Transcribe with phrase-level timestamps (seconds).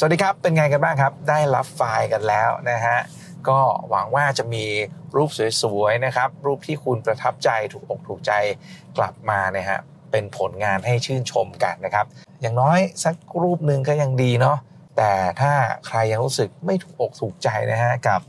[0.00, 2.98] สวัสดีครับ เป็นไงกันบ้างครับ ได้รับไฟล์กันแล้วนะฮะ
[3.48, 3.58] ก็
[3.90, 4.64] หวังว่าจะมี
[5.16, 5.30] รูป
[5.62, 8.32] สวยๆนะครับ รูปที่คุณประทับใจถูกอกถูกใจ
[8.96, 9.78] กลับมานะฮะ
[10.10, 12.06] เป็นผลงานให้ชื่นชมกันนะครับ
[12.40, 14.58] อย่างน้อยสักรูปหนึ่งก็ยังดีเนาะ
[14.96, 15.52] แต่ถ้า
[15.86, 18.20] ใครยังรู้สึกไม่ถูกอกถูกใจนะฮะกับ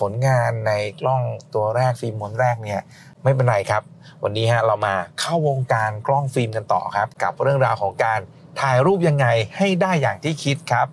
[0.00, 1.22] ผลงานในกล้อง
[1.54, 2.80] ตัวแรกฟิล์มม้วนแรกเนี่ย
[3.22, 3.82] ไม่เป็นไรครับ
[4.22, 8.20] วันนี้ฮะเรามาเข้าวงการกล้องฟิล์มกันต่อครับ กับเรื่องราวของการ
[8.62, 9.26] ถ่ายรูปยังไง
[9.56, 10.88] ให้ได้อย่างที่คิดครับ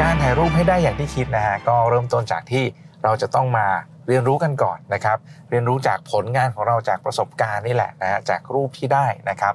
[0.00, 2.64] การถ่ายรูปให้ได้อย่างที่คิดนะฮะก็เริ่มต้นจากที่
[3.04, 3.66] เราจะต้องมา
[4.08, 5.18] เรียนรู้กันก่อนนะครับ
[5.50, 9.54] เรียนรู้จากผลงานของเราจากประสบการณ์นี่แหละนะฮะจากรูปที่ได้นะครับ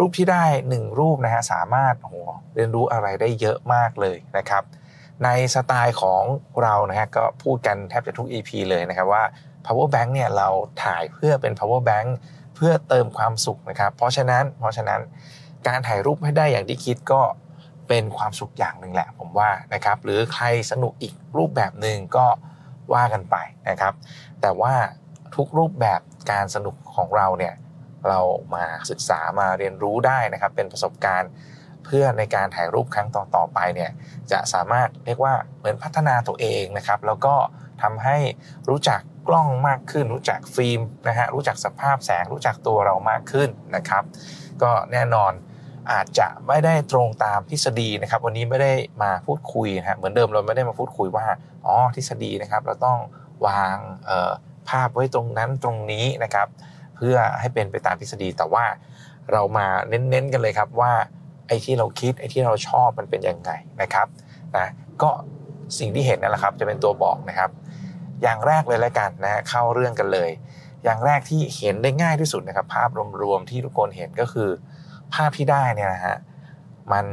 [0.00, 2.14] รูปที่ได้ 1 รูปนะฮะสามารถโห
[2.54, 4.62] เรียนรู้อะไรได้เยอะมากเลยนะครับ
[5.24, 6.22] ในสไตล์ของ
[6.62, 9.24] เรานะฮะก็พูดกันแทบจะทุก EP เลยนะครับว่า
[9.64, 10.48] power bank เนี่ยเรา
[10.84, 12.08] ถ่ายเพื่อเป็น power bank
[12.56, 15.00] เพื่อเติมความสุขนะครับ เพราะฉะนั้นเพราะฉะนั้น
[15.66, 17.22] การถ่ายรูปให้ได้อย่างที่คิดก็
[17.88, 22.26] เป็นความสุขอย่างหนึ่งแหละผมว่านะครับ หรือใครสนุกอีกรูปแบบหนึ่งก็
[22.94, 23.36] ว่ากันไป
[23.68, 23.94] นะครับ
[24.40, 24.74] แต่ว่า
[25.36, 27.54] ทุกรูปแบบการสนุกของเราเนี่ย
[28.08, 28.20] เรา
[28.54, 31.30] มาศึกษามาเรียนรู้ได้นะครับ เป็นประสบการณ์
[31.84, 33.90] เพื่อในการถ่ายรูปครั้งต่อๆไปเนี่ย
[34.32, 37.34] จะสามารถเรียกว่าเหมือนพัฒนาตัวเองนะครับ แล้วก็
[37.82, 38.18] ทำให้
[38.68, 44.02] รู้จักกล้องมากขึ้น รู้จักฟิล์มนะฮะรู้จักสภาพแสง รู้จักตัวเรามากขึ้นนะครับ
[44.62, 45.32] ก็แน่นอน
[45.92, 51.26] อาจจะไม่ได้ตรงตามทฤษฎีนะครับ วันนี้ไม่ได้มาพูดคุยนะฮะเหมือนเดิมเราไม่ได้มาพูดคุยว่า
[51.66, 52.98] อ๋อทฤษฎีนะครับ เราต้อง
[53.46, 53.76] วาง
[54.68, 56.46] ภาพไว้ตรงนั้นตรงนี้นะครับ
[57.00, 58.64] พื่อให้เป็นไปตามทฤษฎี แต่ว่า
[59.32, 60.92] เรามาเน้นๆกันเลยครับว่า
[61.48, 63.50] ไอ้ที่เราคิดไอ้ที่เราชอบมันเป็นยังไง
[63.82, 64.06] นะครับ
[64.56, 64.66] นะ
[65.02, 65.10] ก็
[65.78, 67.50] สิ่งที่เห็นนั่นแหละครับจะเป็นตัวบอกนะครับ
[68.22, 70.30] อย่างแรกเลยแล้วกันนะเข้าเรื่องกันเลย
[70.84, 72.90] อย่างแรกที่เห็นได้ง่ายที่สุดนะครับ ภาพ
[73.22, 74.50] รวมๆที่ทุกคนเห็นก็คือ
[75.14, 76.16] ภาพที่ได้เนี่ยนะฮะ
[76.92, 77.06] มัน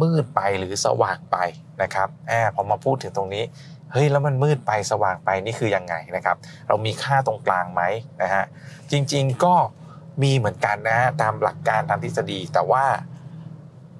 [0.00, 1.36] มืดไปหรือสว่างไป
[1.82, 3.44] นะครับแอบพอมาพูดถึงตรงนี้
[3.92, 6.36] เฮ้ยแล้วมันมืดไปสว่างไปนี่คือยังไงนะครับ
[6.68, 7.82] เรามีค่าตรงกลางไหม
[8.22, 8.44] นะฮะ
[8.90, 9.54] จริงๆก็
[10.22, 12.84] มีเหมือนกันนะตามหลักการตามทฤษฎีแต่ว่า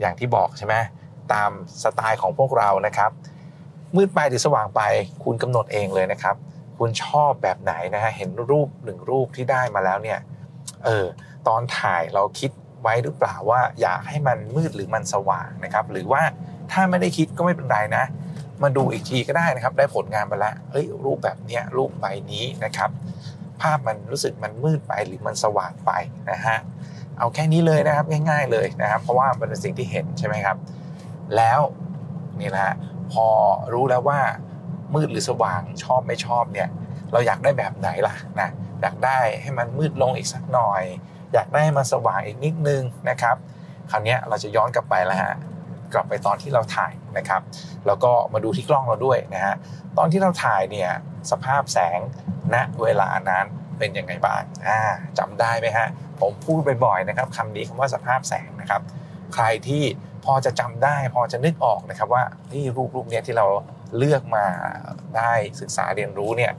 [0.00, 0.74] อย่างที่บอกใช่ไหม
[1.32, 1.50] ตาม
[1.82, 3.10] สไตล์ของพวกเรานะครับ
[3.96, 4.80] มืดไปหรือสว่างไป
[5.24, 6.36] คุณกำหนดเองเลยนะครับ
[6.78, 10.18] คุณชอบแบบไหนนะฮะเห็นรูปหนึ่งรูปที่ได้มาแล้วเนี่ย
[10.84, 11.06] เออ
[11.48, 12.50] ตอนถ่ายเราคิด
[12.82, 16.22] ไว้หรือเปล่าว่าอยากให้มันมืดหรือมันสว่างนะครับ หรือว่า
[16.72, 18.04] ถ้าไม่ได้คิดก็ไม่เป็นไรนะ
[18.62, 22.90] มาดูอีกทีก็ได้นะครับ ได้ผลงานไปแล้วเอ้ยรูปแบบเนี้ยรูปใบนี้นะครับ
[23.60, 25.90] ภาพมันรู้สึกมันมืดไปหรือมันสว่างไป
[26.30, 26.58] นะฮะ
[27.18, 30.56] เอาแค่นี้เลยนะครับง่าย ๆเลยนะครับ เพราะว่ามันเป็นสิ่งที่เห็นใช่ไหมครับ
[31.36, 31.60] แล้ว
[32.40, 32.76] นี่นะ
[33.12, 33.26] พอ
[33.72, 34.20] รู้แล้วว่า
[34.94, 36.68] มืดหรือสว่างชอบไม่ชอบเนี่ย
[37.12, 38.48] เราอยากได้แบบไหนล่ะนะ
[38.80, 40.82] อยากได้ให้มันมืดลงอีกสักหน่อย
[41.32, 43.36] อยากได้มันสว่างอีกนิดนึงนะครับ
[43.90, 45.34] คราวนี้เราจะย้อนกลับไปแล้วฮะ
[45.92, 47.42] กลับไปตอนที่เราถ่ายนะครับ
[47.86, 49.54] แล้วก็มาดูที่กล้องเราด้วยนะฮะ
[49.98, 50.90] ตอนที่เราถ่ายเนี่ย
[51.30, 51.98] สภาพแสง
[52.54, 53.46] ณเวลานั้น
[53.78, 54.80] เป็นยังไงบ้างอ่า
[55.18, 55.88] จำได้ไหมฮะ
[56.20, 58.82] ผมพูดบ่อยๆนะครับคำนี้คำว่าสภาพแสงนะครับ
[59.34, 59.84] ใครที่
[60.24, 62.22] พอจะจำได้พอจะนึกออกนะครับว่า
[62.52, 63.46] ที่รูปรูปเนี้ยที่เรา
[63.98, 64.46] เลือกมา
[65.16, 66.52] ได้ศึกษาเรียนรู้เนี่ย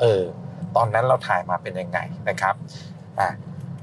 [0.00, 0.22] เออ
[0.76, 2.54] ตอนนั้นเราถ่ายมาเป็นยังไงนะครับ
[3.18, 3.28] อ่า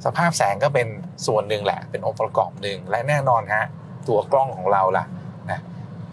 [0.05, 0.87] สภาพแสงก็เป็น
[1.27, 3.65] ส่วนหนึ่งแหละ เป็นองค์ประกอบหนึ่งและแน่นอนฮะ
[4.09, 5.05] ตัวกล้องของเราล่ะ
[5.51, 5.59] นะ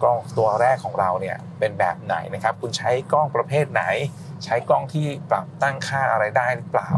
[0.02, 3.82] กล้องตัวแรกของเราเนี่ยเป็นแบบไหนนะครับ คุณใช้กล้องประเภทไหน
[4.44, 6.90] ใช้กล้องที่ปรับตั้งค่าอะไรได้หรือเปล่า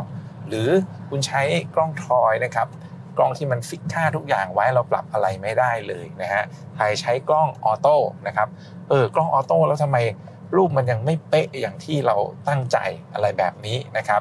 [0.48, 0.68] หรือ
[1.10, 1.42] คุณใช้
[1.74, 2.68] กล้องทรอยนะครับ
[3.16, 6.44] กล้องที่มันฟิกค่าทุกอย่างไว้เราปรับอะไรไม่ได้เลยนะฮะ
[6.76, 8.48] ใครใช้กล้องออโต้นะครับ
[8.88, 9.98] เออกล้องออโต้แล้วทำไม
[10.56, 12.16] รูปมันยังไม่เป๊ะอย่างที่เรา
[12.48, 12.78] ตั้งใจ
[13.14, 14.20] อะไรแบบนี้นะครับ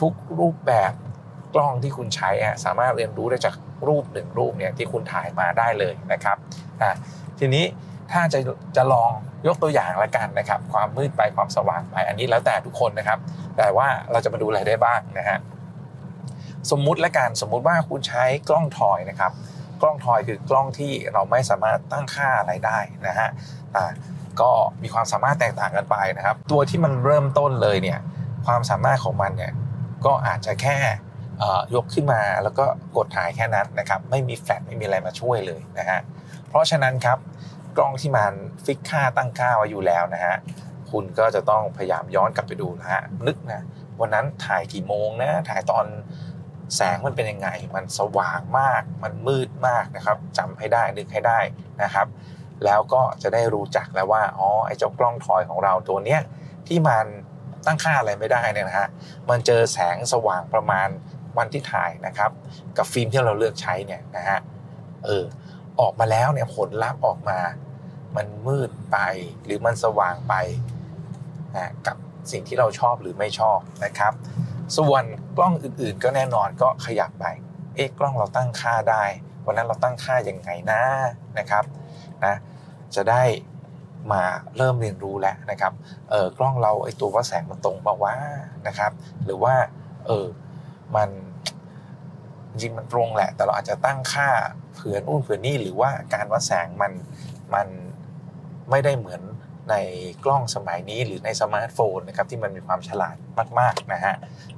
[0.00, 0.92] ทุกรูปแบบ
[1.54, 2.30] กล้องที่คุณใช้
[2.64, 3.54] สามารถเรียนรู้ได้จาก
[3.86, 6.36] รูปหนึ่งรูปเนี่ยที่คุณถ่ายมาได้เลยนะครับ
[7.38, 7.64] ทีนี้
[8.12, 8.38] ถ้าจะ
[8.76, 9.12] จะลอง
[9.46, 13.18] ยกตัวอย่างละกันนะครับ ความมืดไปความสว่างไปอันนี้แล้วแต่ทุกคนนะครับ
[13.58, 15.38] แต่ว่าเราจะมาดูอะไรได้บ้างนะฮะ
[16.70, 19.32] สมมุติละกันสมมุติว่าคุณใช้กล้องทอยนะครับ
[19.82, 23.28] กล้องทอยคือกล้องที่เราไม่สามารถตั้งค่าอะไรได้นะฮะ
[23.76, 23.90] อ่า
[24.40, 24.50] ก็
[24.82, 27.98] มีความสามารถแตกต่างกันไปนะครับ ตัวที่มันเริ่มต้นเลยเนี่ย
[28.46, 29.52] ความสามารถของมันเนี่ย
[30.06, 30.76] ก็อาจจะแค่
[31.74, 32.64] ยกขึ้นมาแล้วก็
[32.96, 36.00] กดถ่ายแค่นั้นนะครับ ไม่มีแฟลชไม่มีอะไรมาช่วยเลยนะฮะ
[36.48, 37.18] เพราะฉะนั้นครับ
[37.76, 38.32] กล้องที่มัน
[38.64, 40.36] ฟิกค่าตั้งค่าไว้อยู่แล้วนะฮะ
[40.90, 43.62] คุณก็จะต้องพยายามย้อนกลับไปดูนะฮะนึกนะ
[44.00, 45.86] วันนั้นถ่ายกี่โมงนะถ่ายตอน
[46.76, 51.38] แสงมันเป็นยังไง มันสว่างมาก มันมืดมากนะครับจำให้ได้นึกให้ได้
[51.82, 52.06] นะครับ
[52.64, 56.20] แล้วก็จะได้รู้จักแล้วว่าอ๋อไอ้เจ้ากล้องทอยของเราตัวเนี้ย
[56.68, 57.04] ที่มัน
[57.66, 58.88] ตั้งค่าอะไรไม่ได้เนี่ยนะฮะ
[59.30, 60.88] มันเจอแสงสว่างประมาณ
[61.38, 62.30] วันที่ถ่ายนะครับ
[62.76, 64.38] กับฟิล์มที่เราเลือกใช้เนี่ยนะฮะ
[65.04, 65.24] เออ
[65.80, 67.38] ออกมาแล้วเนี่ยผลลัพธ์ออกมา
[68.16, 68.98] มันมืดไป
[69.44, 70.34] หรือมันสว่างไป
[71.56, 71.96] นะกับ
[72.32, 74.12] สิ่งที่เราชอบหรือไม่ชอบนะครับ
[74.78, 75.04] ส่วน
[75.36, 77.26] กล้องอื่นๆ ก็แน่นอนก็ขยับไป
[77.74, 79.04] เอ๊ะกล้องเราตั้งค่าได้
[79.46, 80.82] วันนั้นเราตั้งค่ายังไงนะ
[81.38, 81.64] นะครับ
[82.24, 82.34] นะ
[82.94, 83.22] จะได้
[84.12, 84.22] มา
[84.56, 85.72] เริ่มเรียนรู้แล้วนะครับ
[86.10, 88.16] เออกล้องเราไอตัวว่าแสงมันตรงมาว่า
[88.66, 88.92] นะครับ
[89.24, 89.54] หรือว่า
[90.06, 90.26] เออ
[90.96, 91.10] มัน
[92.50, 94.28] จริงมันตรงแหละ แต่เราอาจจะตั้งค่า
[94.74, 96.92] เผื่อนู่นเผื่อนี่หรือว่าการวัดแสงมัน
[97.54, 97.66] มัน
[98.70, 99.20] ไม่ได้เหมือน
[99.70, 99.74] ใน
[100.24, 103.16] กล้องสมัยนี้หรือในสมาร์ทโฟนนะครับที่มันมีความฉลาด
[103.58, 104.14] มากๆนะฮะ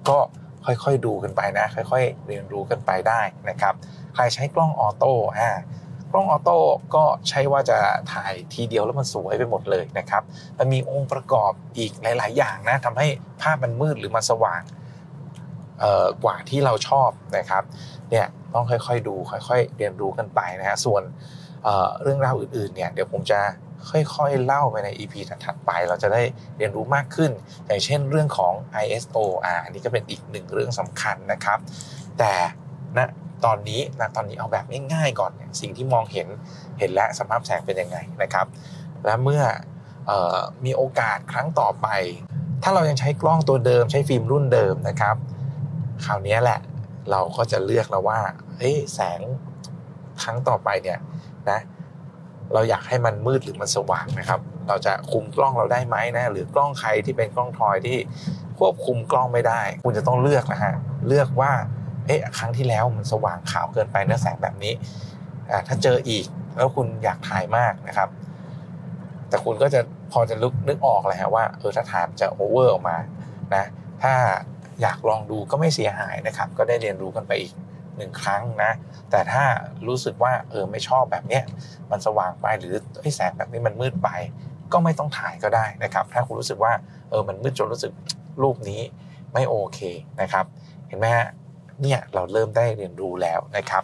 [0.09, 0.19] ก็
[0.67, 3.75] ค่อยๆดูกันไปนะ ค่อยๆ เรียนรู้กันไปได้นะครับ
[4.15, 5.51] ใครใช้กล้องออโต้อ่า
[6.13, 6.59] กล้องออโต้
[6.95, 7.79] ก็ใช่ว่าจะ
[8.13, 10.23] ถ่ายทีเดียวแล้วมันสวยไปหมดเลยนะครับ
[10.59, 13.07] มันมีองค์ประกอบอีกหลาย ๆ อย่างนะทำให้
[13.43, 14.63] ภาพมันมืดหรือมันสว่าง
[16.25, 17.63] กว่าที่เราชอบนะครับ
[18.11, 19.15] เนี่ยต้องค่อยๆดู
[19.49, 21.03] ค่อยๆ เรียนรู้กันไปนะฮะส่วน
[21.65, 23.41] เเรื่องราวอื่นๆเนี่ยเดี๋ยวผมจะ
[23.91, 25.15] ค่อยๆ เล่าไปใน EP
[25.45, 26.23] ถัดๆไป เราจะได้
[26.59, 27.31] เรียนรู้มากขึ้น
[27.67, 28.53] อย่างเช่นเรื่องของ
[28.85, 31.59] ISO อ่าอันนี้ก็เป็นอีกหนึ่งเรื่องสำคัญนะครับ
[32.19, 32.33] แต่
[32.97, 33.09] นะ
[33.45, 36.29] ตอนนี้นะตอนนี้เอาแบบง่ายๆก่อนเนี่ยสิ่งที่มองเห็น
[36.79, 38.47] เห็นและสภาพแสงเป็นยังไงนะครับ
[39.05, 39.43] และเมื่อ
[40.11, 41.87] ออมีโอกาสครั้งต่อไป
[42.63, 45.17] ถ้าเรายังใช้กล้องตัวเดิมใช้ฟิล์มรุ่นเดิมนะครับ
[46.05, 46.61] คราวนี้แหละ
[47.11, 48.21] เราก็จะเลือกแล้วว่า
[48.57, 49.21] เฮ้ยแสง
[50.23, 50.99] ครั้งต่อไปเนี่ย
[51.51, 51.61] นะ
[52.55, 57.99] เราอยากให้มันมืดหรือมันสว่างนะครับ เราจะคุมกล้องเราได้ไหมนะ หรือกล้องใครที่เป็นกล้องทอยที่
[58.59, 60.75] ควบคุมกล้องไม่ได้ คุณจะต้องเลือกนะฮะ
[61.09, 61.53] เลือกว่า
[62.07, 64.73] เอ๊ะครั้งที่แล้วมันสว่างขาวเกินไปเนื้อแสงแบบนี้
[65.51, 66.27] อ่าถ้าเจออีก
[66.57, 68.09] แล้วคุณอยากถ่ายมากนะครับ
[69.29, 69.81] แต่คุณก็จะ
[70.13, 72.97] พอจะลึกนึกออกเลยฮะว่าเออถ้าถ่ายจะโอเวอร์ออกมา
[73.55, 73.65] นะ
[74.03, 74.15] ถ้า
[74.83, 77.53] อยากลองดูก็ไม่เสียหายนะครับ ก็ได้เรียนรู้กันไปอีก
[77.97, 78.73] หนึ่งครั้งนะ
[79.11, 79.45] แต่ถ้า
[79.89, 81.43] รู้สึกว่าเออไม่ชอบแบบเนี้ย
[81.91, 82.75] มันสว่างไปหรือ
[83.17, 84.09] แสงแบบนี้มันมืดไป
[84.73, 86.73] ก็ไม่ต้องถ่ายก็ได้นะครับ ถ้าคุณรู้สึกว่า
[87.11, 87.93] เออมันมืดจนรู้สึก
[88.43, 88.81] รูปนี้
[89.33, 89.81] ไม่โอเค
[90.21, 90.45] นะครับ
[90.89, 91.27] เห็นไหมฮะ
[91.83, 93.83] เนี่ยเราเริ่มได้เรียนรู้แล้วนะครับ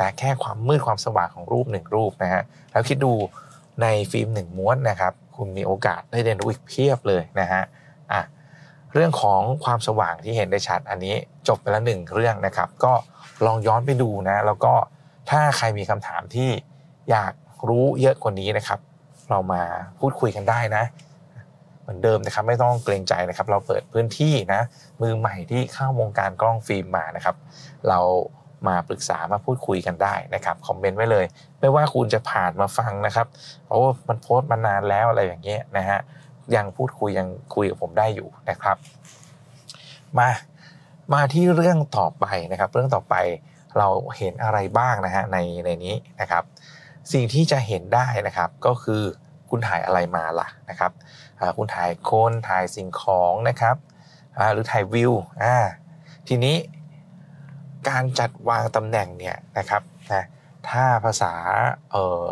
[0.00, 2.42] นะแค่ความมืดความสว่างของรูปหนึ่งรูปนะฮะ
[2.72, 3.12] แล้วคิดดู
[3.82, 7.68] ในฟิล์มหนึ่งม้วนนะครับ คุณมีโอกาสได้เรียนรู้อีกเพียบเลยนะฮะอะ
[8.94, 11.14] เรื่องของความสว่างที่เห็นได้ชัดอันนี้
[11.48, 12.92] จบไปแล้วหนึ่งเรื่องนะครับ ก็
[13.46, 14.74] ลองย้อนไปดูนะแล้วก็
[15.30, 16.50] ถ้าใครมีคำถามที่
[17.10, 17.32] อยาก
[17.68, 18.80] รู้เยอะกว่านี้นะครับ
[19.30, 19.62] เรามา
[20.00, 20.84] พูดคุยกันได้นะ
[21.82, 24.60] เหมือนเดิมนะครับไม่ต้องเกรงใจนะครับ เราเปิดพื้นที่นะ
[25.02, 27.36] มือใหม่ที่เข้าวงการกล้องฟิล์มมานะครับ
[27.88, 27.98] เรา
[28.68, 31.24] มาปรึกษามาพูดคุยกันได้นะครับคอมเมนต์ไว้เลย
[31.60, 33.26] ไม่ว่าคุณจะผ่านมาฟังนะครับ
[33.66, 36.00] เพราะว่ามันโพสต์มานานแล้วอะไรอย่างเงี้ยนะฮะ
[36.56, 38.76] ยังพูดคุยยังคุยกับผมได้อยู่นะครับ
[40.18, 40.28] มา
[41.14, 43.14] มาที่เรื่องต่อไปนะครับ เรื่องต่อไป
[43.78, 46.44] เราเห็นอะไรบ้างนะฮะในในนี้นะครับ
[47.12, 49.02] สิ่งที่จะเห็นได้นะครับก็คือ
[49.50, 50.92] คุณถ่ายอะไรมาล่ะนะครับ
[51.58, 53.76] คุณถ่ายคนถ่ายสิ่งของนะครับ
[54.52, 55.12] หรือถ่ายวิว
[55.42, 55.56] อ่า
[56.28, 56.56] ทีนี้
[57.88, 59.82] การจัดวางตำแหน่งเนี่ยนะครับ
[60.12, 60.24] นะ
[60.68, 61.32] ถ้าภาษา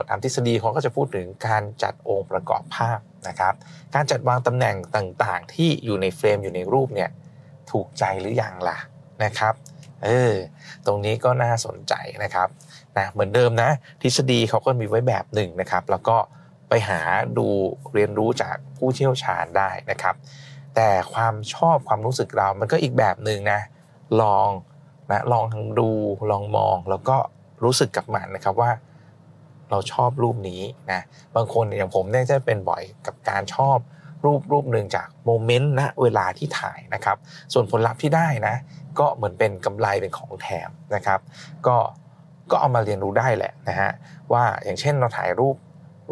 [0.09, 3.55] ตามทฤษฎีเขาก็จะพูดถึงการจัดองค์ประกอบภาพ นะครับ
[3.95, 7.11] การจัดวางตำแหน่งต่างๆ ที่อยู่ในเฟรมอยู่ในรูปเนี่ย
[7.71, 8.79] ถูกใจหรือยังล่ะ
[9.25, 9.55] นะครับ
[10.05, 10.35] เออ
[10.87, 12.49] ตรงนี้ก็น่าสนใจนะครับ
[12.97, 13.71] นะเหมือนเดิมนะ
[14.03, 16.17] ทฤษฎีเขาก็มีไว้แบบหนึ่งนะครับ แล้วก็
[16.69, 17.00] ไปหา
[17.39, 17.47] ดู
[17.95, 20.15] เรียนรู้จากผู้เชี่ยวชาญได้นะครับ
[20.77, 23.61] แต่ความชอบความรู้สึกเรามันก็อีกแบบหนึ่งนะ
[24.21, 24.49] ลอง
[25.11, 25.45] นะลอง
[25.79, 25.89] ดู
[26.31, 27.17] ลองมองแล้วก็
[27.65, 28.71] รู้สึกกับมันนะครับว่า
[29.71, 30.62] เราชอบรูปนี้
[30.93, 31.00] นะ
[31.37, 33.79] บางคนอย่างผมเนี่ยจะเป็นบ่อยกับการชอบ
[34.25, 37.17] รูปรูปหนึ่งจากโมเมนต์ณเวลาที่ถ่ายนะครับ
[37.53, 38.55] ส่วนผลลัพธ์ที่ได้นะ
[38.99, 41.21] ก็เหมือนเป็นกำไรเป็นของแถมนะครับ
[41.67, 41.77] ก็
[42.50, 43.91] ก็เอามาเรียนรู้ได้แหละนะฮะ
[44.33, 45.57] ว่าอย่างเช่นเราถ่ายรูป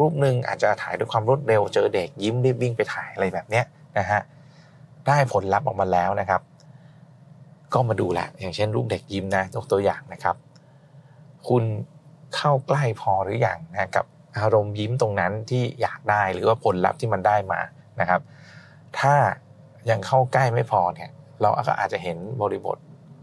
[0.00, 3.64] รูปหนึ่งอาจจะถ่ายด้วยความรวดเร็วเจอเด็กยิ้มรีบวิ่งไปถ่ายอะไรแบบเนี้ย
[3.98, 4.20] นะฮะ
[5.06, 6.40] ได้ผลลัพธ์ออกมาแล้วนะครับ
[7.74, 10.36] ก็มาดูแหละอย่างเช่นรูปเด็กยิ้มนะยกตัวอย่างนะครับ
[11.48, 11.64] คุณ
[12.36, 14.04] เข้าใกล้พอหรืออยังนะกับ
[14.38, 17.60] อารมณ์ยิ้มตรงนั้นที่อยากได้หรือว่าผลลัพธ์ที่มันได้มา
[18.00, 18.20] นะครับ
[18.98, 19.14] ถ้า
[19.90, 22.76] ยังเข้าใกล้ไม่พอเนี่ยเราก็อาจจะเห็นบริบท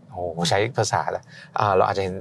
[0.09, 1.23] โอ้ใช้ภาษาล้ว
[1.77, 2.15] เราอาจจะเห็น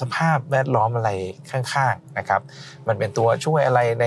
[0.00, 1.10] สภาพแวดล้อมอะไร
[1.50, 2.40] ข้างๆนะครับ
[2.88, 4.06] มันเป็นตัวช่วยอะไรใน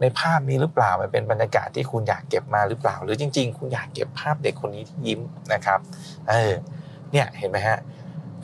[0.00, 5.20] ในภาพนี้หรือเปล่า มันเป็นบรรยากาศที่คุณอยากเก็บมาหรือเปล่า หรือจริง ๆ คุณอยากเก็บภาพเด็กคนนี้ที่ยิ้ม
[5.52, 5.78] นะครับ
[6.28, 6.52] เออ
[7.12, 7.78] เนี่ยเห็นไหมฮะ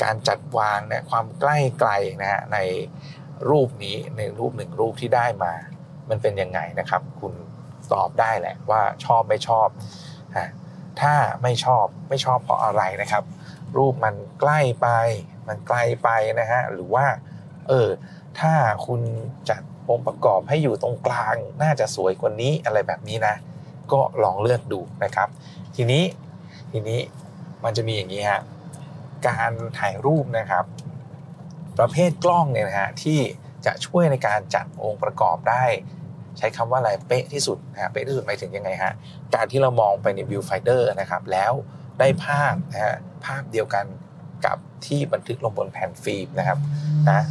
[0.02, 1.90] การจัดวางเนี่ยความใกล้ไกล
[2.22, 2.58] นะฮะใน
[3.50, 5.52] รูปนี้ในรูปหนึ่งรูปที่ได้มา
[6.10, 7.34] มันเป็นยังไงนะครับ คุณ
[7.92, 9.68] ตอบได้แหละว่าชอบไม่ชอบ
[10.38, 10.48] ฮะ
[11.00, 13.24] ถ้าไม่ชอบไม่ชอบเพราะอะไรนะครับ
[13.76, 14.88] รูปมันใกล้ไป
[15.48, 16.08] มันไกลไป
[16.40, 17.06] นะฮะหรือว่า
[17.68, 17.88] เออ
[18.40, 18.54] ถ้า
[18.86, 19.00] คุณ
[19.50, 23.34] จัดองค์ประกอบให้อยู่ตรงกลาง น่าจะสวยกว่านี้อะไรแบบนี้นะ
[23.92, 25.28] ก็ลองเลือกดูนะครับ
[25.76, 26.04] ทีนี้
[26.72, 27.00] ทีนี้
[27.64, 28.40] มันจะมีอย่างนี้ฮะ
[29.28, 30.64] การถ่ายรูปนะครับ
[31.78, 33.20] ประเภทกล้องเนี่ยนะฮะที่
[33.66, 35.64] จะช่วยในการจัดองค์ประกอบได้
[36.38, 38.92] ใช้คำว่าอะไรเป๊ะที่สุดนะเป๊ะที่สุดหมายถึงยังไงฮะ
[39.34, 41.52] การที่เรามองไปในวิวไฟเดอร์นะครับ แล้ว
[41.98, 43.84] ได้ภาพนะฮะภาพเดียวกัน
[44.46, 46.58] กับที่บันทึกลงบนแผ่นฟิล์มนะครับ
[47.08, 47.24] นะ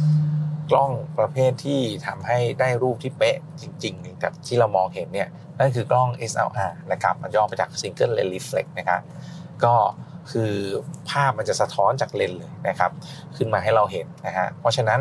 [0.70, 9.00] กล้องประเภทที่ทำให้ได้รูปที่เป๊ะจริงๆกับที่เรามองเห็นเนี่ยนั่นคือกล้อง SLR นะครับมันย่อมาจาก Single Lens Reflex นะครับ
[9.64, 9.74] ก็
[10.32, 10.52] คือ
[11.10, 12.90] ภาพมันจะสะท้อนจากเลนเลยนะครับ
[13.36, 15.00] ขึ้นมาให้เราเห็นนะฮะเพราะฉะนั้น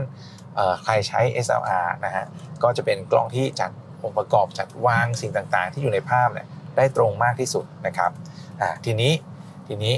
[0.84, 2.26] ใครใช้ SLR นะฮะ
[2.64, 3.72] ก็จะเป็นกล้องที่จัด
[4.04, 8.12] องค์ประกอบจัดวางสิ่งต่างๆ ที่อยู่ในภาพเนี่ยได้ตรงมากที่สุดนะครับ
[8.86, 9.12] ทีนี้
[9.68, 9.96] ทีนี้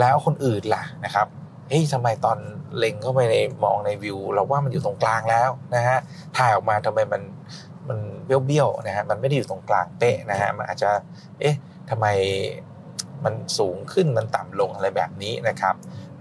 [0.00, 1.26] แล้วคนอื่นล่ะนะครับ
[1.68, 2.38] เฮ้ยทำไมตอน
[2.76, 5.98] เล็งเข้าไปในมองในวิว เราว่ามันอยู่ตรงกลางแล้วนะฮะ
[6.36, 7.22] ถ่ายออกมาทำไมมัน
[7.88, 10.90] มันเบี้ยวๆนะฮะมันไม่ได้อยู่ตรงกลางเป๊ะนะฮะมันอาจจะ
[11.40, 11.56] เอ๊ะ
[11.90, 12.06] ทำไม
[13.24, 15.74] มันสูงขึ้นมันต่ำลงอะไรแบบนี้นะครับ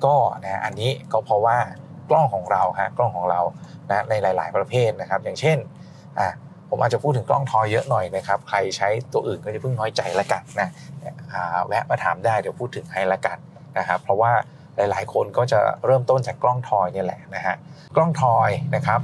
[0.05, 1.57] ก็นะอันนี้ก็เพราะว่า
[2.09, 3.41] กล้องของเราฮะกล้องของเรา
[3.89, 5.57] นะในหลาย ๆ ประเภทนะครับ อย่างเช่น
[6.19, 6.29] อะ
[6.69, 10.69] ผมอาจจะพูดถึงกล้องทอยเยอะหน่อยนะครับ ใครใช้ตัวอื่นก็จะเพิ่งน้อยใจละกันนะ
[11.67, 13.37] แวะมาถามได้เดี๋ยวพูดถึงให้ละกัน
[13.77, 14.31] นะครับ เพราะว่า
[14.77, 17.55] หลาย ๆ คนก็จะเริ่มต้นจากกล้องทอยนี่แหละนะฮะ
[17.95, 19.01] กล้องทอยนะครับ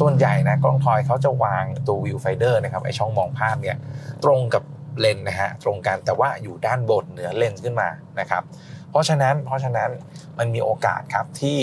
[0.00, 3.76] ส่วนใหญ่นะกล้องทอยเขาจะวางตัววิวไฟเดอร์นะครับไอช่องมองภาพเนี่ย
[4.24, 4.62] ตรงกับ
[5.00, 7.88] เลนนะฮะตรงกันแต่ว่าอยู่ด้านบนเหนือเลนส์ขึ้นมา
[8.20, 8.42] นะครับ
[8.90, 9.90] เพราะฉะนั้นเพราะฉะนั้น
[10.38, 11.58] มันมีโอกาสครับที่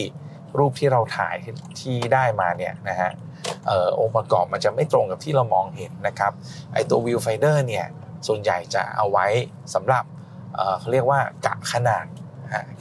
[0.58, 1.36] รูปที่เราถ่าย
[1.80, 3.12] ที่ได้มาเนี่ยนะฮะ
[4.00, 6.32] องค์ประกอบมันจะไม่ตรงกับที่เรามองเห็นนะครับ
[6.74, 7.86] ไอตัว viewfinder เนี่ย
[8.28, 9.28] ส่วนใหญ่จะเอาไว้
[9.74, 10.04] สำหรับ
[10.80, 12.06] เขาเรียกว่ากะขนาด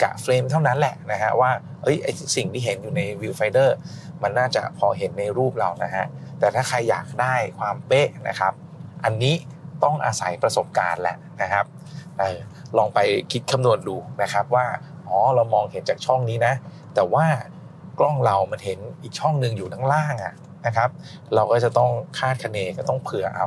[0.02, 1.50] กะเฟรมเท่านั้นแหละนะฮะว่า
[1.82, 3.76] เอ้ยไอสิ่งที่เห็นอยู่ใน viewfinder
[4.22, 6.06] มันน่าจะพอเห็นในรูปเรานะฮะ
[6.38, 8.52] แต่ถ้าใครอยากได้ความเป๊ะนะครับ
[9.04, 9.34] อันนี้
[9.84, 11.66] ต้องอาศัยประสบการณ์แหละนะครับ
[12.78, 12.98] ลองไป
[13.32, 14.66] คิดคำนวณดูนะครับว่า
[15.08, 16.54] อ๋อเรามองเห็นจากช่องนี้นะ
[16.94, 17.26] แต่ว่า
[17.98, 20.34] กล้องเรามันเห็นอีกช่องหนึ่งอยู่ข้างล่างอะ
[20.66, 20.90] นะครับ
[21.34, 23.46] เราก็จะต้องคาดคะเนก็ต้องเผื่อเอา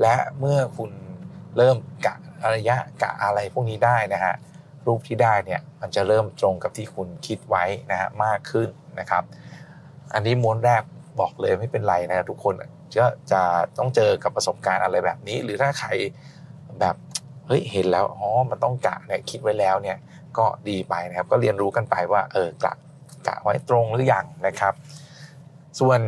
[0.00, 0.90] และเมื่อคุณ
[1.56, 2.14] เริ่มกะ
[2.54, 4.34] ระยะกะอะไรพวกนี้ได้นะฮะ
[4.86, 8.68] รูปที่ได้เนี่ยมันจะเริ่มตรงกับที่คุณคิดไว้นะฮะมากขึ้น
[9.00, 9.22] นะครับ
[10.14, 10.82] อันนี้ม้วนแรก
[11.20, 12.54] บอกเลยไม่เป็นไรนะทุกคน
[12.98, 13.42] ก็จะ
[13.78, 15.88] ต้องเจอกับประสบการณ์อะไรแบบนี้ หรือถ้าใคร
[16.80, 16.96] แบบ
[17.46, 19.96] เฮ้ยเห็นแล้วอ๋อมันต้องกะเนี่ยคิดไว้แล้วเนี่ย
[20.38, 22.72] ก็ดีไปนะครับ ก็เรียนรู้กันไปว่าเออกะ
[23.26, 24.74] กะไว้ตรงหรือยังนะครับ
[25.80, 26.00] ส่วน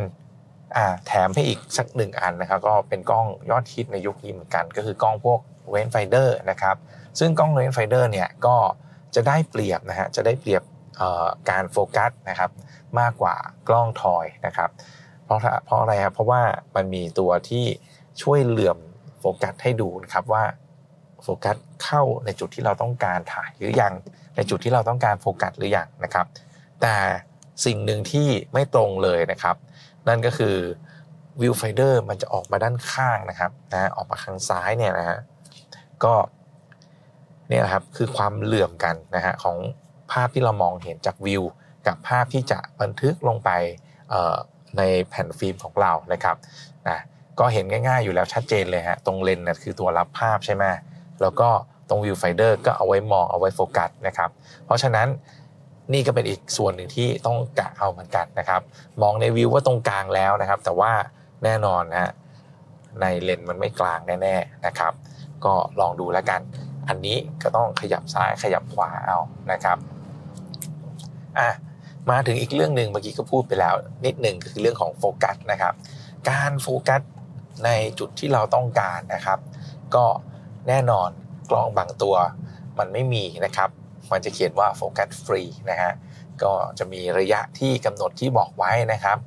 [0.75, 6.75] อ่าแถมให้อีกสักหนึ่งอันนะครับ ก็เป็นกล้องยอดฮิตในยุคนี้เหมือนกัน ก็คือกล้องพวก rangefinder นะครับ
[7.19, 8.55] ซึ่งกล้อง rangefinder เนี่ยก็
[9.15, 10.63] จะได้เปรียบนะฮะจะได้เปรียบ
[11.49, 12.51] การโฟกัสนะครับ
[12.99, 13.35] มากกว่า
[13.67, 14.69] กล้อง toy นะครับ
[15.25, 16.41] เพราะเพราะอะไรครับเพราะว่า
[16.75, 17.65] มันมีตัวที่
[18.21, 18.77] ช่วยเหลื่อม
[19.19, 20.43] โฟกัสให้ดูนะครับว่า
[21.23, 23.93] โฟกัสเข้าในจุดที่เราต้องการถ่ายหรือยัง
[24.35, 26.25] ในจุดที่เราต้องการโฟกัสหรือยังนะครับ
[26.81, 26.95] แต่
[27.65, 29.55] สิ่งหนึ่งที่ไม่ตรงเลยนะครับ
[30.07, 30.55] นั่นก็คือ
[31.41, 35.19] viewfinder มันจะออกมาด้านข้างนะครับนะออกมาข้างซ้ายเนี่ยนะฮะ
[36.03, 36.13] ก็
[37.49, 39.57] เนี่ยครับคือความเหลื่อมกันนะฮะของ
[40.11, 41.43] ภาพที่เรามองเห็นจากวิว
[41.87, 43.49] กับภาพที่จะบันทึกลงไป
[44.77, 46.35] ในแผ่นฟิล์มของเรานะครับ
[46.89, 46.99] นะ
[47.39, 50.63] ก็เห็นง่ายๆอยู่แล้วชัดเจนเลยฮะตรงเลนส์นะคือตัวรับภาพใช่ไหม
[51.21, 51.49] แล้วก็
[51.89, 54.29] ตรง viewfinder ก็เอาไว้มองเอาไว้โฟกัสนะครับ
[54.65, 55.07] เพราะฉะนั้น
[55.93, 58.61] นี่ก็เป็นอีกส่วนหนึ่งที่ต้องกะเอาเหมือนกันนะครับ
[59.01, 60.91] มองในวิวว่าตรงกลางแล้วนะครับ แต่ว่า
[61.43, 62.11] แน่นอนนะ
[63.01, 64.93] ในเลนส์มันไม่กลางแน่ๆนะครับ
[65.45, 66.41] ก็ลองดูแล้วกัน
[66.89, 69.17] อันนี้ก็ต้องขยับซ้ายขยับขวาเอา
[69.51, 69.77] นะครับ
[71.39, 71.49] อะ
[72.11, 75.73] มาถึงอีกเรื่องหนึ่งเมื่อกี้ก็พูดไปแล้ว นิดหนึ่งคือเรื่องของโฟกัสนะครับ
[76.29, 77.01] การโฟกัส
[77.65, 77.69] ใน
[77.99, 79.39] จุดที่เราต้องการนะครับ
[79.95, 80.05] ก็
[80.67, 81.09] แน่นอน
[81.49, 82.15] กล้องบางตัว
[82.79, 83.69] มันไม่มีนะครับ
[84.11, 85.91] มันจะเขียนว่าโฟกัสฟรีนะฮะ
[86.43, 89.17] ก็จะมีระยะที่กำหนดที่บอกไว้นะครับ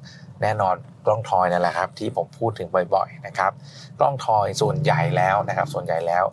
[0.43, 0.75] แน่นอน
[1.07, 3.53] กล้องทอยนั่นแหละครับ ที่ผมพูดถึงบ่อยๆนะครับ
[3.99, 6.25] กล้องทอยส่วนใหญ่แล้วนะครับ ส่วนใหญ่แล้ว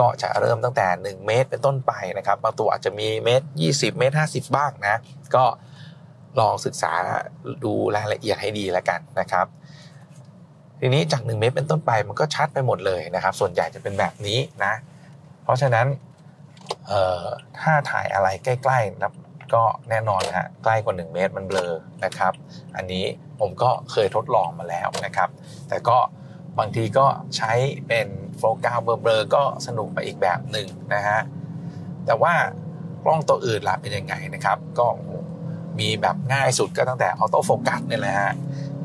[0.00, 5.00] ก็จะเริ่มตั้งแต่ 1 เมตรเป็นต้นไปนะครับ บางตัวอาจจะมีเมตร 20 เมตร 50 บ้างนะ
[5.34, 5.44] ก็
[6.38, 6.92] ลองศึกษา
[7.64, 9.46] ดูรายละเอียดให้ดีแล้วกันนะครับ
[10.80, 14.72] ทีนี้จาก 1 เมตรเป็นต้นไปมันก็ชัดไปหมดเลยนะครับ ส่วนใหญ่จะเป็นแบบนี้นะ
[15.42, 15.86] เพราะฉะนั้น
[17.60, 19.12] ถ้าถ่ายอะไรใกล้ๆนะ
[19.54, 21.72] ก็แน่นอนฮะใกล้กว่า 1 เมตรมันเบลอ
[22.04, 22.32] นะครับ
[22.76, 23.04] อันนี้
[23.40, 25.28] ผมก็เคยทดลองมาแล้วนะครับ
[25.68, 25.98] แต่ก็
[26.58, 27.06] บางทีก็
[27.36, 27.52] ใช้
[27.88, 28.08] เป็น
[28.38, 31.20] โฟกัสเบลอๆก็สนุกไปอีกแบบหนึ่งนะฮะ
[32.06, 32.34] แต่ว่า
[33.04, 34.86] กล้องตัวอื่นล่ะเป็นยังไงนะครับ ก็
[35.80, 38.34] มีแบบง่ายสุดก็ตั้งแต่ auto focus นี่แหละฮะ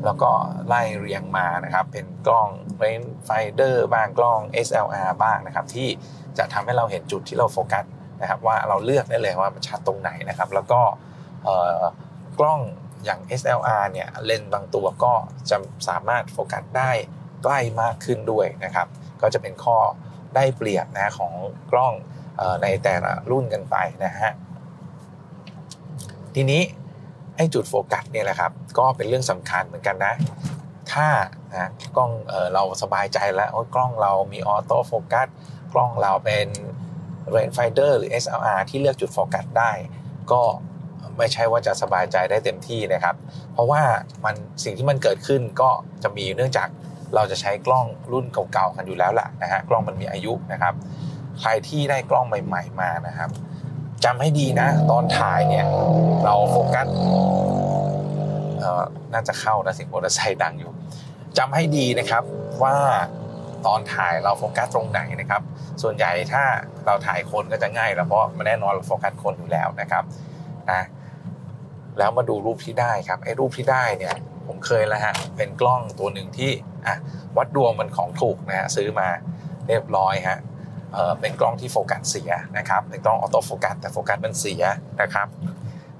[0.04, 0.30] แล้วก็
[0.68, 2.48] ไล่เรียงมานะครับ เป็นกล้อง
[2.78, 5.88] rangefinder บ้างกล้อง SLR บ้างนะครับ ที่
[6.38, 7.84] จะทำให้เราเห็นจุดที่เราโฟกัส
[8.20, 10.80] นะครับ ว่าเราเลือกได้เลยว่ามันชัดตรงไหนนะครับ แล้วก็
[12.38, 12.60] กล้อง
[13.04, 15.12] อย่าง SLR เนี่ยเลนส์บางตัวก็
[15.50, 15.56] จะ
[15.88, 16.90] สามารถโฟกัสได้
[17.42, 18.86] ใกล้มากขึ้นด้วยนะครับ
[19.22, 19.76] ก็จะเป็นข้อ
[20.36, 21.32] ได้เปรียบนะของ
[21.72, 21.94] กล้อง
[22.62, 24.32] ในแต่ละรุ่นกันไปนะฮะ
[26.34, 26.62] ทีนี้
[27.36, 30.14] ไอ้จุดโฟกัสเนี่ยแหละครับ ก็เป็นเรื่องสำคัญเหมือนกันนะ
[30.92, 31.08] ถ้า
[31.52, 35.26] นะกล้องเราสบายใจแล้วกล้องเรามี auto focus
[35.72, 36.46] กล้องเราเป็น
[37.30, 39.70] rangefinder หรือ SLR ที่เลือกจุดโฟกัสได้
[40.32, 40.42] ก็
[41.16, 43.16] ไม่ใช่ว่าจะสบายใจได้เต็มที่นะครับ
[43.52, 43.82] เพราะว่า
[44.24, 45.70] มันสิ่งที่มันเกิดขึ้นก็
[46.02, 46.68] จะมีเนื่องจาก
[47.14, 50.74] เราจะใช้กล้องรุ่นเก่าๆกันอยู่แล้วล่ะนะฮะกล้องมันมีอายุนะครับ
[51.40, 53.30] ใครที่ได้กล้องใหม่ ๆมานะครับ
[54.04, 55.66] จำให้ดีนะ ตอนถ่ายเนี่ย
[56.24, 56.86] เราโฟกัส
[59.12, 60.72] น่าจะเข้านะเสียงมอเตอร์ไซค์ดังอยู่
[61.38, 62.22] จำให้ดีนะครับ
[62.62, 62.76] ว่า
[63.66, 65.42] ตอนถ่ายเราโฟกัสตรงไหนนะครับ
[65.82, 66.44] ส่วนใหญ่ถ้า
[66.86, 70.04] เราถ่ายคนก็จะง่ายแล้วเพราะมันแน่นอนเราโฟกัสคนอยู่แล้วนะครับ
[70.70, 70.82] นะ
[71.98, 74.14] แล้วมาดูรูปที่ได้ครับไอ้รูปที่ได้เนี่ย
[74.46, 76.50] ผมเคยแล้วฮะเป็นกล้องตัวหนึ่งที่
[76.86, 76.96] อะ
[77.36, 79.08] วัดดวงมันของถูกนะฮะซื้อมา
[79.68, 80.38] เรียบร้อยฮะ
[81.20, 84.64] เป็นกล้องที่โฟกัสเสียนะครับเป็นกล้อง auto focus แต่โฟกัสมันเสีย
[85.02, 85.28] นะครับ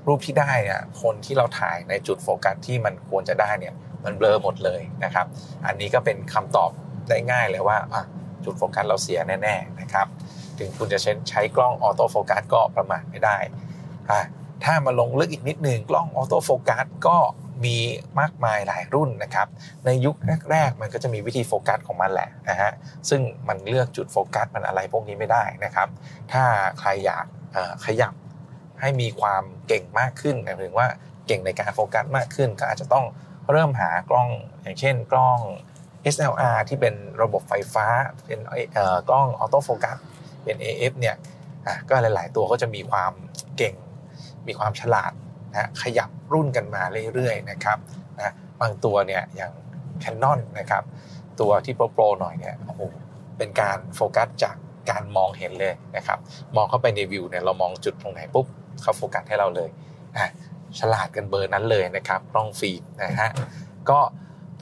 [0.07, 3.75] รูปที่ได้เนี่ยคนที่เราถ่ายในจุดโฟกัสที่มันควรจะได้เนี่ย
[4.05, 5.27] มันเบลอหมดเลยนะครับ
[5.67, 6.71] อันนี้ก็เป็นคำตอบ
[7.09, 7.79] ได้ง่ายเลยว่า
[8.45, 10.07] จุดโฟกัสเราเสียแน่ๆนะครับ
[10.59, 10.99] ถึงคุณจะ
[11.31, 13.37] ใช้กล้อง auto focus ก็ประมาทไม่ได้
[14.65, 17.17] ถ้ามาลงลึกอีกนิดหนึ่งกล้อง auto focus ก็
[17.65, 17.77] มี
[18.21, 19.49] มากมายหลายรุ่นนะครับ
[19.85, 20.17] ในยุค
[20.51, 22.71] แรก ๆ มันก็จะมีวิธีโฟกัสของมันแหละนะฮะ
[23.09, 25.89] ซึ่งมันเลือกจุดโฟกัสมันอะไรพวกนี้ไม่ได้นะครับ
[26.33, 26.45] ถ้า
[26.81, 27.27] ใครอยาก
[27.87, 28.15] ขยับ
[28.81, 30.89] ให้มีความเก่งมากขึ้นหมายถึงว่า
[31.27, 33.05] เก่งในการโฟกัสมากขึ้น ก็อาจจะต้อง
[33.51, 34.29] เริ่มหากล้อง
[34.63, 35.39] อย่างเช่น กล้อง
[36.15, 37.87] SLR ที่เป็นระบบไฟฟ้า
[38.27, 38.41] เป็น
[39.09, 39.97] กล้องออโต้โฟกัส
[40.45, 41.17] เป็น AF เนี่ย
[41.89, 43.13] ก็หลาย ๆ ตัวก็จะมีความ
[43.57, 43.75] เก่ง
[44.47, 45.13] มีความฉลาด
[45.53, 46.83] นะขยับรุ่นกันมา
[47.15, 47.79] เรื่อยๆนะครับ
[48.19, 49.53] นะบางตัวเนี่ยอย่าง
[50.03, 50.83] Canon นะครับ
[51.41, 52.81] ตัวที่โปรโปรหน่อยเนี่ยโอ้โห
[53.39, 54.57] เป็นการโฟกัสจาก
[54.91, 56.19] การมองเห็นเลยนะครับ
[56.57, 58.47] มองเข้าไปในวิวเนี่ยเรามองจุดตรงไหนปุ๊บ
[58.83, 59.71] เขาโฟกัสให้เราเลย
[60.17, 60.31] อะ
[60.79, 63.31] ฉลาดกันเบอร์นั้นเลยนะครับกล้องฟิล์มนะฮะ
[63.91, 63.99] ก็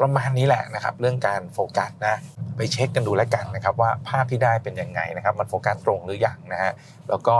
[0.01, 2.15] ประมาณนี้แหละนะครับเรื่องการโฟกัสนะ
[2.57, 6.73] ไปเช็คกันดูแล้วกันนะครับว่าภาพที่ได้เป็นยังไงนะครับมันโฟกัสตรงหรืออยังนะฮะ
[7.09, 7.37] แล้วก็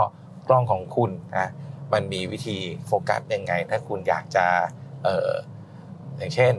[0.47, 1.51] กล้องของคุณนะ
[1.93, 4.45] มันมีวิธีโฟกัสยังไง ถ้าคุณอยากจะ
[5.03, 5.31] เออ
[6.17, 6.53] อย่างเช่น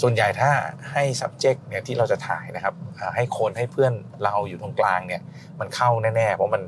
[0.00, 0.50] ส่วนใหญ่ถ้า
[0.92, 2.74] ให้ subject เนี่ยที่เราจะถ่ายนะครับ
[3.16, 3.92] ให้คนให้เพื่อน
[4.24, 5.22] เราอยู่ตรงกลางเนี่ย
[5.60, 6.62] มันเข้าแน่ๆ เพราะมัน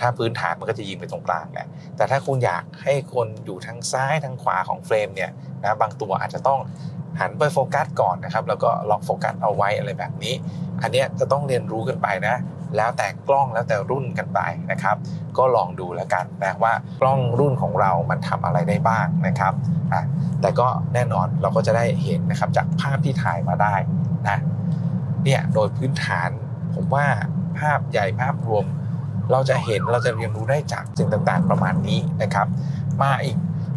[0.00, 5.30] ถ้าพื้นฐานมันก็จะยิงไปตรงกลางแหละแต่ถ้าคุณอยากให้คนอยู่ทางซ้ายทางขวาของเฟรมเนี่ย
[5.62, 6.60] นะบางตัวอาจจะต้อง
[7.20, 10.34] หันไปโฟกัสก่อนนะครับ แล้วก็ล็อกโฟกัสเอาไว้อะไรแบบนี้
[10.82, 12.36] อันนี้จะต้องเรียนรู้กันไปนะ
[12.76, 14.96] แล้วแต่กล้องแล้วแต่รุ่นกันไปนะครับ
[15.38, 19.52] ก็ลองดูแล้วกันนะว่ากล้องรุ่นของเรามันทำอะไรได้บ้างนะครับ
[19.92, 20.02] อะ
[20.40, 23.74] แต่ก็แน่นอนเราก็จะได้เห็นนะครับจากภาพที่ถ่ายมาได้
[24.28, 24.38] นะ
[25.24, 26.30] เนี่ยโดยพื้นฐาน
[26.74, 27.06] ผมว่า
[27.58, 28.64] ภาพใหญ่ภาพรวม
[29.32, 32.46] เราจะเห็นเราจะเรียนรู้ได้จากสิ่งต่างๆประมาณนี้นะครับ
[33.02, 33.36] มาอีก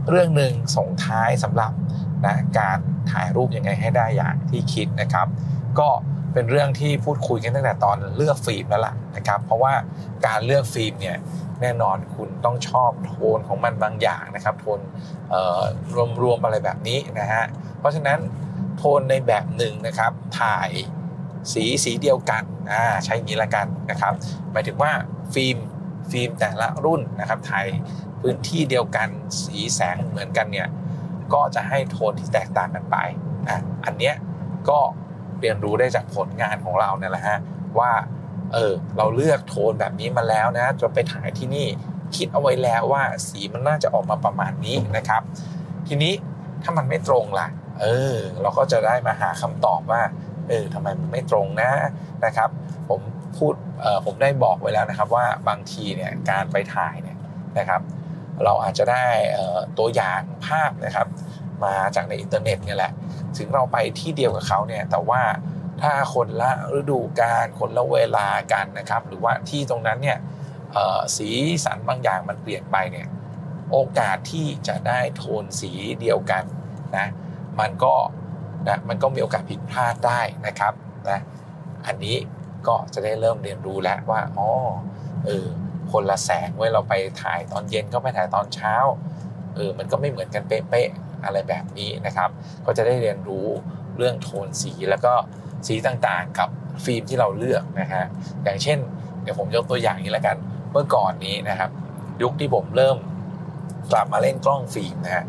[0.10, 1.72] เรื่องหนึ่งส่งท้ายสำหรับ
[2.26, 2.78] นะการ
[3.12, 5.28] ถ่ายรูปยังไงให้ได้อย่างที่คิดนะครับ
[5.80, 5.90] ก็
[6.34, 9.74] เป็นเรื่องที่พูดคุยกันตั้งแต่ตอนเลือกฟิล์มแล้วล่ะนะครับ เพราะว่า
[10.28, 11.18] การเลือกฟิล์มเนี่ย
[11.62, 14.80] แน่นอนคุณต้องชอบโทนของมันบางอย่างนะครับโทน
[16.22, 17.44] รวมๆอะไรแบบนี้นะฮะ
[17.80, 18.20] เพราะฉะนั้น
[18.78, 20.70] โทนในแบบหนึ่งนะครับถ่าย
[21.54, 24.14] สีสีเดียวกันอ่าใช้งี้ละกันนะครับ
[24.52, 24.92] หมายถึงว่า
[25.34, 25.58] ฟิล์ม
[26.12, 27.66] ฟิล์มแต่ละรุ่นนะครับถ่าย
[28.22, 29.08] พื้นที่เดียวกัน
[29.44, 30.68] สีแสงเหมือนกันเนี่ย
[31.34, 32.98] ก็จะให้โทนที่แตกต่างกันไป
[33.50, 34.16] อะอันเนี้ย
[34.70, 34.80] ก็
[35.42, 37.38] เรียนรู้ได้จากผลงานของเราเนี่ยแหละฮะ
[37.80, 37.92] ว่า
[38.54, 41.68] เออเราเลือกโทนแบบนี้มาแล้วนะจะไปถ่ายที่นี่
[42.16, 45.22] คิดเอาไว้แล้วว่าสีมันน่าจะออกมาประมาณนี้นะครับ
[45.88, 46.14] ทีนี้
[46.64, 47.48] ถ้ามันไม่ตรงล่ะ
[47.82, 50.02] เออ เราก็จะได้มาหาคำตอบว่า
[50.50, 51.72] เออทำไมมันไม่ตรงนะ
[52.26, 52.50] นะครับ
[52.90, 53.02] ผม
[53.38, 57.18] พูดเออผมได้บอกไว้แล้วนะครับ ว่าบางทีเนี่ยการไปถ่ายเนี่ย
[57.60, 57.82] นะครับ
[58.44, 59.06] เราอาจจะได้
[59.80, 61.08] ตัวอย่างภาพนะครับ
[61.66, 62.92] มาจากในอินเทอร์เน็ตเนี่ยแหละ
[63.38, 65.22] ถึงเราไปที่เดียวกับเขาเนี่ยแต่ว่า
[65.82, 70.18] ถ้าคนละฤดูกาลคนละเวลากันนะครับ หรือว่าที่ตรงนั้นเนี่ย
[71.18, 71.30] สี
[71.66, 73.08] สันบางอย่างมันเปลี่ยนไปเนี่ย
[73.72, 75.72] โอกาสที่จะได้โทนสี
[76.02, 76.44] เดียวกัน
[76.98, 77.08] นะ
[77.60, 77.94] มันก็
[78.68, 80.74] นะมันก็มีโอกาสผิดพลาดได้นะครับ
[81.10, 81.20] นะ
[81.88, 82.18] อันนี้
[82.68, 84.50] ก็จะได้เริ่มเรียนรู้แล้วว่าอ๋อ
[85.26, 85.48] เออ
[85.92, 88.76] คนละแสงเว้ยเราไปถ่ายตอนเย็นก็ไปถ่ายตอนเช้า
[89.56, 92.30] เออมันก็ไม่เหมือนกันเป๊ะๆ อะไรแบบนี้นะครับ
[92.66, 93.48] ก็จะได้เรียนรู้
[93.98, 95.14] เรื่องโทนสีแล้วก็
[95.68, 96.50] สีต่างๆ กับ
[96.86, 98.04] ฟิล์มที่เราเลือกนะฮะ
[98.44, 98.80] อย่างเช่น
[99.22, 100.38] เดี๋ยวผมยกตัวอย่างนี้แล้วกัน
[100.72, 101.70] เมื่อก่อนนี้นะครับ
[102.22, 102.98] ยุคที่ผมเริ่ม
[103.92, 105.26] กลับมาเล่นกล้องฟิล์มนะฮะ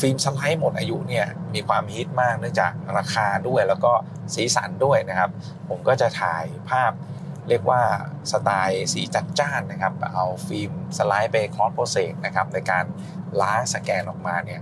[0.00, 3.92] ฟิล์มสไลด์หมดอายุเนี่ยมีความฮิตมากเนื่องจากราคาด้วยแล้วก็
[4.34, 5.30] สีสันด้วยนะครับ
[5.68, 6.92] ผมก็จะถ่ายภาพ
[7.48, 7.82] เรียกว่า
[8.32, 12.84] สไตล์สีจัดจ้านนะครับ เอาฟิล์มสไลด์ไป cross process นะครับในการ
[13.40, 14.60] ล้างสแกนออกมาเนี่ย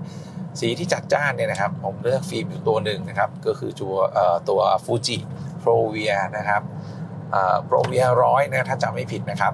[0.58, 3.94] สีที่จัดจ้านเนี่ยนะครับผมเลือกฟิล์มอยู่ตัวหนึ่งนะครับก็คือตัว
[4.48, 6.62] ตัว Fuji Provia นะครับ
[7.66, 9.52] Provia ร้อยนะถ้าจำไม่ผิดนะครับ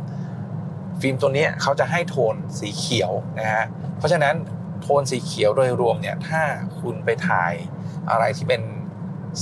[1.00, 3.64] ฟิล์มตัวนี้เขาจะให้โทนสีเขียวนะฮะ
[3.98, 4.34] เพราะฉะนั้น
[4.82, 6.42] โทนสีเขียวโดยรวมเนี่ยถ้า
[6.80, 7.52] คุณไปถ่าย
[8.10, 8.62] อะไรที่เป็น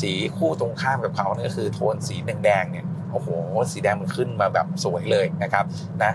[0.00, 3.28] สีคู่ตรงข้ามกับเขาเนี่ยก็คือโทนสีแดงๆเนี่ยโอ้โห
[3.72, 5.64] สีแดงมันขึ้นมาแบบสวยเลยนะครับ
[6.02, 6.12] นะ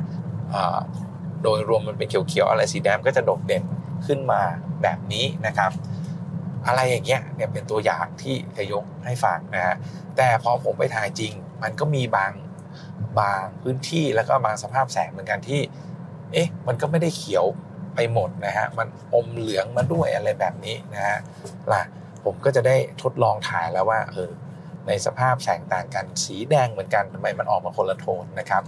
[1.43, 3.63] โดยรวมมันเป็นเขียวๆอะไรสีแดงก็จะโดดเด่น
[4.07, 4.41] ขึ้นมา
[4.81, 5.71] แบบนี้นะครับ
[6.67, 9.75] อะไรอย่างเงี้ยเนี่ยเป็นตัวอย่างที่จะยกให้ฟังนะฮะ
[10.17, 11.33] แต่พอผมไปถ่ายจริง
[11.63, 12.31] มันก็มีบาง
[13.19, 15.61] บางพื้นที่แล้วก็บางสภาพแสงเหมือนกันที่
[16.33, 17.45] เอ๊ะ มันก็ไม่ได้เขียว
[17.95, 21.17] ไปหมดนะฮะ มันอมเหลืองมาด้วยอะไรแบบนี้นะฮะ
[21.71, 21.81] ล่ะ
[22.23, 24.29] ผมก็จะได้ทดลองถ่ายแล้วว่า เออ
[24.87, 28.63] ในสภาพแสงต่างกัน สีแดงเหมือนกันทำไมมันออกมาคนละโทนนะครับ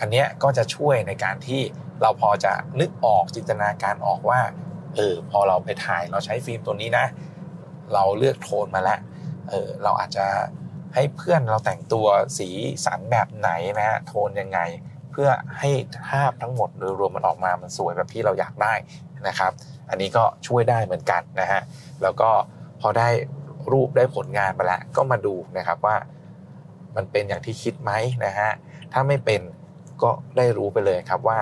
[0.00, 1.60] อันเนี้ยก็จะช่วยในการที่
[2.02, 4.40] เราพอจะนึกออกจินตนาการออกว่า
[4.96, 7.06] เออพอเราไปถ่ายเราใช้ฟิล์มตัวนี้นะ
[7.94, 9.00] เราเลือกโทนมาแล้ว
[9.50, 10.26] เออเราอาจจะ
[10.94, 12.06] ให้เพื่อนเราแต่งตัว
[12.38, 12.48] สี
[12.84, 14.58] สันแบบไหนนะฮะโทนยังไง
[15.10, 15.28] เพื่อ
[15.58, 15.70] ให้
[16.08, 18.74] ภาพทั้งหมดโดยรวมมันออกมามันสวยแบบที่เราอยากได้
[19.28, 19.52] นะครับ
[19.90, 21.60] อันนี้ก็ช่วยได้เหมือนกันนะฮะ
[22.02, 22.30] แล้วก็
[22.80, 23.08] พอได้
[23.72, 25.96] รูปได้ผลงานไปแล้วก็มาดูนะครับว่า
[26.96, 27.92] มันเป็นอย่างที่คิดไหม
[28.24, 28.50] นะฮะ
[28.92, 29.40] ถ้าไม่เป็น
[30.02, 31.38] ก็ได้รู้ไปเลยครับว่า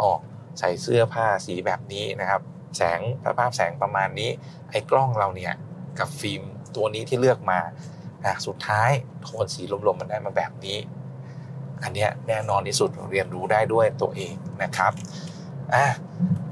[0.00, 0.10] อ๋อ
[0.58, 2.40] ใส่เสื้อผ้าสีแบบนี้นะครับ
[2.76, 3.00] แสง
[3.38, 4.30] ภาพแสงประมาณนี้
[4.70, 5.54] ไอ้กล้องเราเนี่ย
[5.98, 6.42] กับฟิล์ม
[6.76, 7.60] ตัวนี้ที่เลือกมา
[8.24, 8.90] นะสุดท้าย
[9.22, 10.78] โทนสีลมๆมันได้มาแบบนี้
[11.82, 14.92] อันเนี้ยแน่นอนที่สุดเรียนรู้ได้ด้วยตัวเองนะครับ
[15.74, 15.86] อะ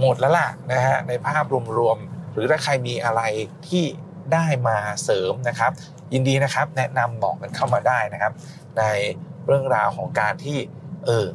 [0.00, 1.44] หมดแล้วล่ะนะฮะในภาพ
[1.78, 3.22] รวมๆหรือถ้าใครมีอะไร
[3.68, 3.84] ที่
[4.32, 5.72] ได้มาเสริมนะครับ
[6.12, 8.32] ยินดีนะครับแนะนำบอกกันเข้ามาได้นะครับ
[8.78, 8.82] ใน
[9.46, 10.58] เรื่องราวของการที่
[11.06, 11.26] เออ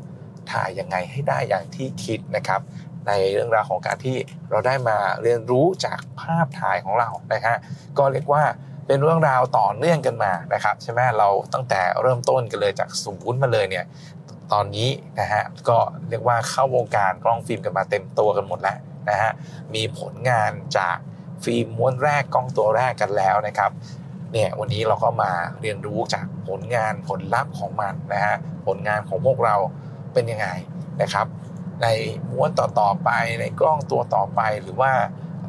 [0.52, 2.62] ถ่ายยังไงให้ได้อย่างที่คิดนะครับ
[3.08, 4.18] ในเรื่องราวของการที่
[4.50, 7.56] เราได้มาเรียนรู้จากภาพถ่ายของเรานะฮะ
[7.98, 8.44] ก็เรียกว่า
[8.88, 13.86] เป็นเรื่องราวต่อเนื่องกันมานะครับใช่ไหมเราตั้งแต่เริ่มต้นกันเลยจากศูนย์มาเลยเนี่ย
[14.54, 14.90] ตอนนี้
[15.20, 15.78] นะฮะก็
[16.10, 18.78] เรียกว่าเข้าวงการกล้องฟิล์มกันมาเต็มตัวกันหมดแล้ว
[19.10, 19.32] นะฮะ
[19.76, 20.98] มีผลงานจาก
[21.44, 23.72] ฟิล์มม้วนแรกกล้องตัวแรกกันแล้วนะครับ
[24.34, 28.36] เนี่ยวันนี้เราก็มาเรียนรู้จากผลงานผลลัพธ์ของมันนะฮะ
[28.68, 29.56] ผลงานของพวกเรา
[30.14, 30.48] เป็นยังไง
[31.02, 31.26] นะครับ
[31.84, 31.88] ใน
[32.32, 33.10] ม้วนต่อๆไป
[33.42, 34.94] ในกล้องตัวต่อไปหรือว่า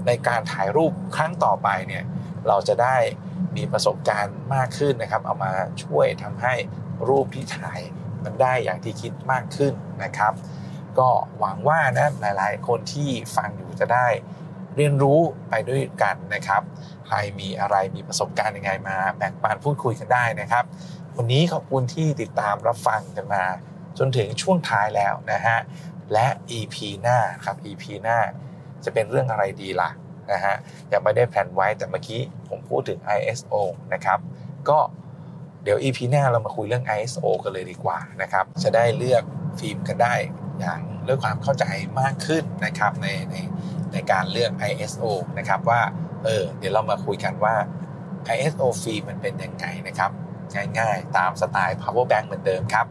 [0.06, 2.04] ในการถ่ายรูปครั้งต่อไปเนี่ย
[2.48, 2.96] เราจะได้
[3.56, 5.52] มีประสบการณ์มากขึ้นนะครับ เอามา
[5.84, 6.54] ช่วยทำให้
[7.08, 7.80] รูปที่ถ่าย
[8.24, 10.32] มันได้อย่างที่คิดมากขึ้นนะครับ
[10.98, 11.08] ก็
[11.38, 14.06] หวังว่านะหลายๆ คนที่ฟังอยู่จะได้
[14.76, 16.62] เรียนรู้ไปด้วยกันนะครับ
[17.06, 20.64] ใครมีอะไรมีประสบการณ์ยังไงมาแบ่งปันพูดคุยกันได้นะครับ
[21.16, 23.44] วันนี้ขอบคุณที่ติดตามรับฟังกันมา
[23.98, 25.58] จนถึงช่วงท้ายแล้วนะฮะ
[26.12, 26.26] และ
[26.58, 28.18] EP หน้าครับ EP หน้า
[28.84, 29.90] จะเป็นเรื่องอะไรดีล่ะ
[30.32, 30.54] นะฮะ
[30.92, 33.54] ยังไม่ได้แพลนไว้แต่เมื่อกี้ผมพูดถึง ISO
[33.94, 34.18] นะครับ
[34.68, 34.78] ก็
[35.62, 39.22] เดี๋ยว EP หน้าเรามาคุยเรื่อง ISO กันเลยดีกว่านะครับจะได้เลือก
[39.58, 40.14] ฟิล์มกันได้
[40.60, 41.64] อย่างด้วยความเข้าใจ
[42.00, 43.36] มากขึ้นนะครับในใน
[43.92, 45.04] ในการเลือก ISO
[45.38, 45.80] นะครับว่า
[46.24, 47.54] เออเดี๋ยวเรามาคุยกันว่า
[48.34, 50.10] ISO ฟิล์มมันเป็นยังไงนะครับ
[50.78, 52.86] ง่ายๆ ตามสไตล์ power bank เหมือนเดิมครับ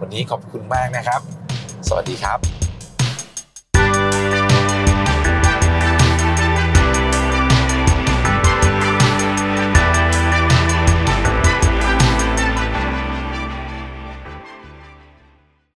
[0.00, 1.20] วันนี้ขอบคุณมากนะครับ
[1.88, 2.38] สวัสดีครับ